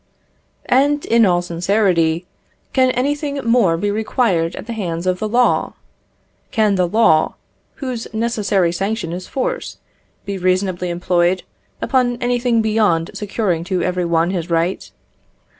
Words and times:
And, 0.65 1.05
in 1.05 1.27
all 1.27 1.43
sincerity, 1.43 2.25
can 2.73 2.89
anything 2.89 3.35
more 3.45 3.77
be 3.77 3.91
required 3.91 4.55
at 4.55 4.65
the 4.65 4.73
hands 4.73 5.05
of 5.05 5.19
the 5.19 5.29
law? 5.29 5.75
Can 6.49 6.73
the 6.73 6.87
law, 6.87 7.35
whose 7.75 8.07
necessary 8.11 8.71
sanction 8.71 9.13
is 9.13 9.27
force, 9.27 9.77
be 10.25 10.39
reasonably 10.39 10.89
employed 10.89 11.43
upon 11.83 12.15
anything 12.19 12.63
beyond 12.63 13.11
securing 13.13 13.63
to 13.65 13.83
every 13.83 14.05
one 14.05 14.31
his 14.31 14.49
right? 14.49 14.89